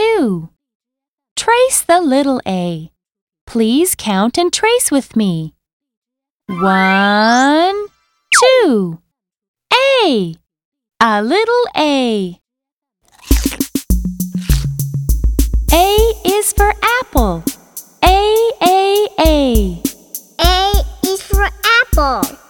[0.00, 0.48] two.
[1.36, 2.90] Trace the little a.
[3.46, 5.54] Please count and trace with me.
[6.46, 7.86] One,
[8.30, 9.02] two.
[10.04, 10.34] A.
[11.02, 12.40] A little a.
[15.72, 17.44] A is for apple.
[18.02, 19.82] A, A, A.
[20.40, 20.72] A
[21.04, 21.46] is for
[21.82, 22.49] apple.